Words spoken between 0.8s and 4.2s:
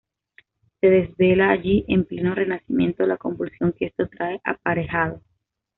desvela allí, en pleno Renacimiento, la convulsión que esto